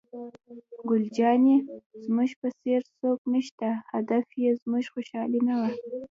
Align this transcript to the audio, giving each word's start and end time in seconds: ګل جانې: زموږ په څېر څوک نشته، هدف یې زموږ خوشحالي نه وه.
ګل 0.89 1.03
جانې: 1.17 1.57
زموږ 2.05 2.31
په 2.41 2.47
څېر 2.59 2.81
څوک 2.99 3.19
نشته، 3.33 3.69
هدف 3.93 4.25
یې 4.41 4.51
زموږ 4.61 4.83
خوشحالي 4.93 5.39
نه 5.47 5.55
وه. 5.59 5.69